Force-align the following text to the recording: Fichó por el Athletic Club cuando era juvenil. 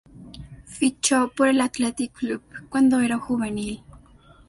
Fichó 0.65 1.27
por 1.37 1.47
el 1.49 1.61
Athletic 1.61 2.11
Club 2.13 2.41
cuando 2.69 3.01
era 3.01 3.19
juvenil. 3.19 3.83